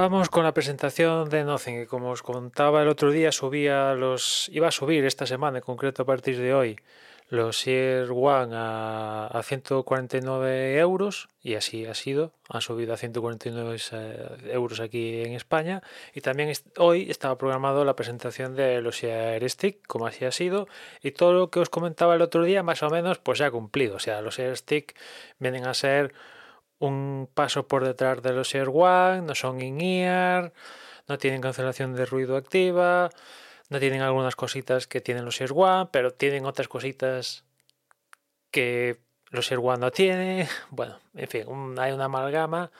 [0.00, 4.48] Vamos con la presentación de Nothing, que como os contaba el otro día, subía los,
[4.52, 6.78] iba a subir esta semana, en concreto a partir de hoy,
[7.30, 13.76] los Air One a, a 149 euros, y así ha sido, han subido a 149
[13.90, 15.82] eh, euros aquí en España,
[16.14, 20.68] y también hoy estaba programado la presentación de los Air Stick, como así ha sido,
[21.02, 23.50] y todo lo que os comentaba el otro día, más o menos, pues se ha
[23.50, 24.94] cumplido, o sea, los Air Stick
[25.40, 26.14] vienen a ser
[26.78, 30.52] un paso por detrás de los Air One, no son in-ear,
[31.08, 33.10] no tienen cancelación de ruido activa,
[33.68, 37.44] no tienen algunas cositas que tienen los Air One, pero tienen otras cositas
[38.50, 40.46] que los Air One no tienen.
[40.70, 41.44] Bueno, en fin,
[41.78, 42.70] hay una amalgama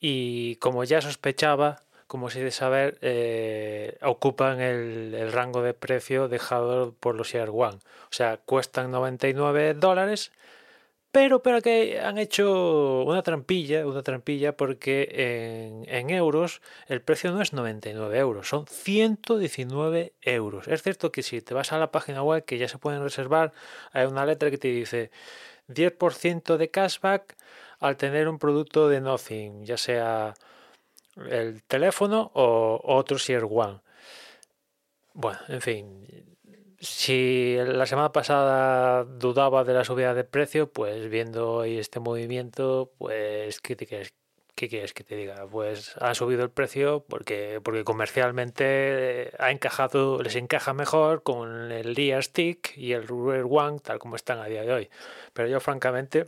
[0.00, 6.28] y como ya sospechaba, como si de saber, eh, ocupan el, el, rango de precio
[6.28, 7.76] dejado por los Air One.
[7.76, 10.32] O sea, cuestan 99 dólares
[11.14, 17.40] pero, pero que han hecho una trampilla, una trampilla porque en, euros el precio no
[17.40, 20.66] es 99 euros, son 119 euros.
[20.66, 23.52] Es cierto que si te vas a la página web que ya se pueden reservar,
[23.92, 25.12] hay una letra que te dice
[25.68, 27.36] 10% de cashback
[27.78, 30.34] al tener un producto de Nothing, ya sea
[31.30, 33.80] el teléfono o otro Share One.
[35.12, 36.33] Bueno, en fin,
[36.84, 42.92] si la semana pasada dudaba de la subida de precio, pues viendo hoy este movimiento,
[42.98, 44.12] pues ¿qué, te quieres,
[44.54, 45.46] ¿qué quieres que te diga?
[45.50, 51.94] Pues ha subido el precio porque, porque comercialmente ha encajado, les encaja mejor con el
[51.94, 54.90] Gear Stick y el Rare One tal como están a día de hoy.
[55.32, 56.26] Pero yo francamente,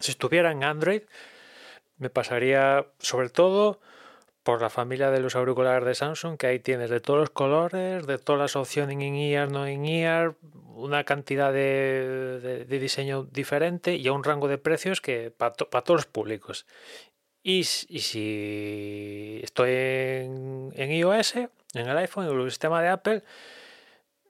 [0.00, 1.02] si estuviera en Android,
[1.98, 3.80] me pasaría sobre todo
[4.46, 8.06] por la familia de los auriculares de Samsung, que ahí tienes de todos los colores,
[8.06, 10.36] de todas las opciones en ear, no en ear,
[10.76, 16.06] una cantidad de, diseño diferente y a un rango de precios que para, todos los
[16.06, 16.64] públicos.
[17.42, 23.24] Y, si estoy en, iOS, en el iPhone, en el sistema de Apple,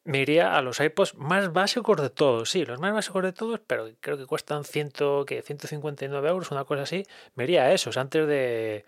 [0.04, 2.48] me iría a los iPods más básicos de todos.
[2.48, 4.92] Sí, los más básicos de todos, pero creo que cuestan 100,
[5.26, 7.04] que 159 euros, una cosa así.
[7.34, 8.86] Me iría a esos antes de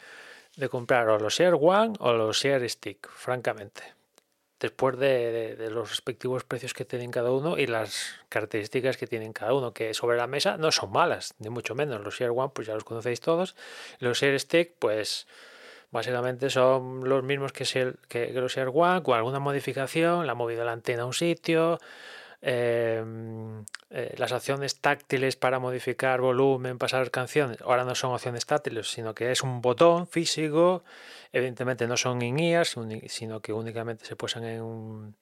[0.59, 3.95] de comprar o los Air One o los Air Stick, francamente.
[4.59, 9.55] Después de, los respectivos precios que tienen cada uno y las características que tienen cada
[9.55, 12.03] uno, que sobre la mesa no son malas, ni mucho menos.
[12.03, 13.55] Los Air One, pues ya los conocéis todos.
[14.01, 15.29] Los Air Stick, pues
[15.93, 20.73] básicamente son los mismos que, que los Air One, con alguna modificación, la movida la
[20.73, 21.79] antena a un sitio,
[22.41, 28.89] Em, eh, las opciones táctiles para modificar volumen, pasar canciones, ahora no son opciones táctiles,
[28.89, 30.85] sino que es un botón físico.
[31.33, 32.77] Evidentemente no son in-ears,
[33.09, 35.17] sino que únicamente se puesan en,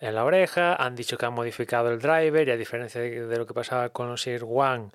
[0.00, 0.74] en la oreja.
[0.74, 4.08] Han dicho que han modificado el driver y a diferencia de, lo que pasaba con
[4.08, 4.90] los Ear One,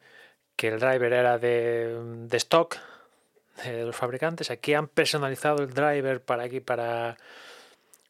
[0.57, 2.77] que el driver era de, de stock
[3.63, 7.17] de los fabricantes, aquí han personalizado el driver para aquí, para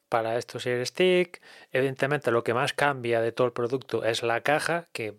[0.09, 1.41] para estos Air Stick.
[1.71, 5.17] Evidentemente lo que más cambia de todo el producto es la caja, que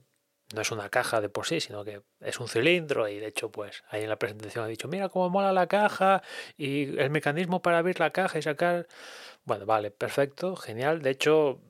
[0.54, 3.50] no es una caja de por sí, sino que es un cilindro y de hecho
[3.50, 6.22] pues ahí en la presentación ha dicho, mira cómo mola la caja
[6.56, 8.86] y el mecanismo para abrir la caja y sacar...
[9.44, 11.02] Bueno, vale, perfecto, genial.
[11.02, 11.60] De hecho,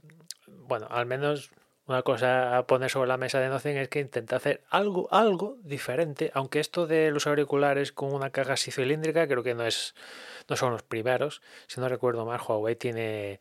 [0.47, 1.51] bueno, al menos
[1.87, 5.57] una cosa a poner sobre la mesa de Nothing es que intenta hacer algo, algo
[5.63, 9.95] diferente, aunque esto de los auriculares con una caja así cilíndrica creo que no es
[10.49, 11.43] no son los primeros.
[11.67, 13.41] Si no recuerdo mal, Huawei tiene,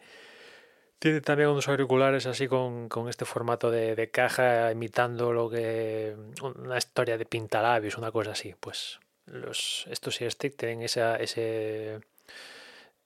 [0.99, 6.15] tiene también unos auriculares así con, este formato de, caja, imitando lo que.
[6.41, 8.55] una historia de pintalabios, una cosa así.
[8.59, 11.99] Pues los, estos Stick tienen esa, ese,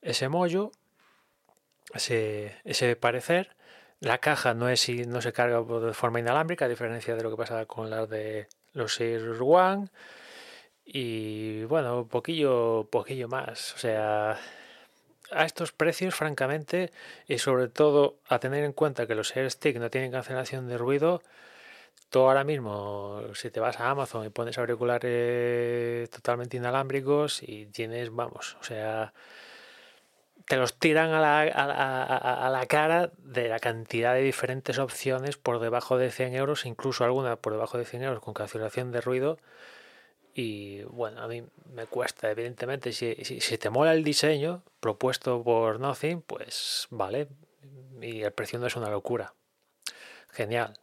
[0.02, 0.72] ese mollo,
[1.94, 3.56] ese, ese parecer.
[4.02, 7.38] La caja no, es, no se carga de forma inalámbrica, a diferencia de lo que
[7.38, 9.90] pasa con las de los Air One.
[10.86, 13.74] Y bueno, poquillo, poquillo más.
[13.76, 14.40] O sea,
[15.32, 16.92] a estos precios, francamente,
[17.28, 21.22] y sobre todo a tener en cuenta que los AirStick no tienen cancelación de ruido,
[22.10, 28.14] tú ahora mismo, si te vas a Amazon y pones auriculares totalmente inalámbricos y tienes,
[28.14, 29.14] vamos, o sea,
[30.50, 35.60] te los tiran a la, a, la, cara de la cantidad de diferentes opciones por
[35.60, 39.38] debajo de 100 euros, incluso alguna por debajo de 100 euros con cancelación de ruido.
[40.34, 45.80] Y bueno, a mí me cuesta, evidentemente, si, si, te mola el diseño propuesto por
[45.80, 47.28] Nothing, pues vale,
[48.02, 49.36] y el precio no es una locura.
[50.32, 50.80] Genial.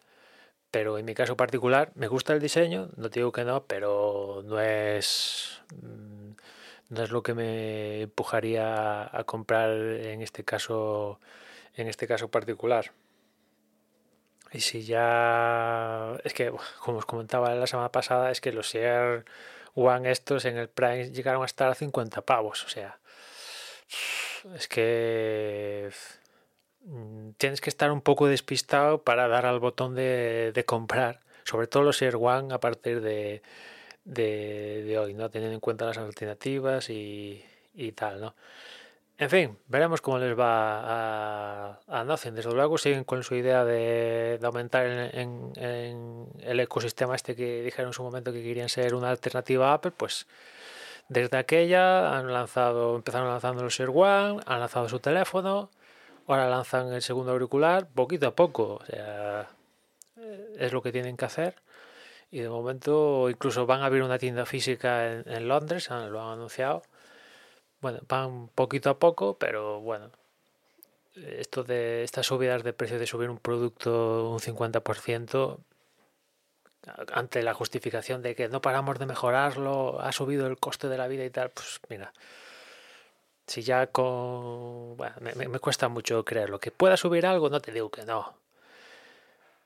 [0.70, 4.60] Pero en mi caso particular me gusta el diseño, no digo que no, pero no
[4.60, 5.60] es
[6.88, 11.20] no es lo que me empujaría a comprar en este caso
[11.74, 12.92] en este caso particular.
[14.52, 19.24] Y si ya es que como os comentaba la semana pasada es que los Air
[19.74, 22.98] One estos en el Prime llegaron a estar a 50 pavos, o sea,
[24.54, 25.90] es que
[26.86, 31.82] Mm, tienes que estar un poco despistado para dar al botón de, comprar, sobre todo
[31.82, 33.42] los Air One a partir de,
[34.06, 35.28] de, hoy, ¿no?
[35.30, 37.42] Teniendo en cuenta las alternativas y,
[37.94, 38.34] tal, ¿no?
[39.18, 40.80] En fin, veremos cómo les va
[41.70, 42.04] a, a.
[42.04, 45.52] Desde luego siguen con su idea de, aumentar en,
[46.40, 49.92] el ecosistema este que dijeron en su momento que querían ser una alternativa a Apple,
[49.96, 50.26] pues
[51.08, 55.70] desde aquella han lanzado, empezaron lanzando los Air One, han lanzado su teléfono,
[56.26, 58.80] Ahora lanzan el segundo auricular poquito a poco.
[58.82, 59.48] O sea,
[60.16, 61.54] eh, es lo que tienen que hacer.
[62.36, 66.82] Y de momento incluso van a abrir una tienda física en, Londres, lo han anunciado.
[67.80, 70.10] Bueno, van poquito a poco, pero bueno.
[71.14, 75.60] Esto de estas subidas de precio de subir un producto un 50%
[77.14, 81.08] ante la justificación de que no paramos de mejorarlo, ha subido el coste de la
[81.08, 82.12] vida y tal, pues mira,
[83.46, 84.94] si ya con...
[84.98, 86.60] Bueno, me, cuesta mucho creerlo.
[86.60, 88.36] Que pueda subir algo, no te digo que no.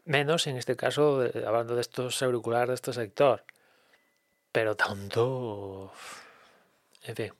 [0.04, 3.44] Menos en este caso, hablando de estos auriculares de este sector.
[4.52, 5.92] Pero tanto...
[7.04, 7.32] En fin.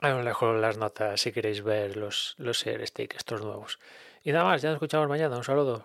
[0.00, 3.78] Ahí os dejo las notas si queréis ver los, los Stick, estos nuevos.
[4.24, 5.36] Y nada más, ya nos escuchamos mañana.
[5.36, 5.84] Un saludo.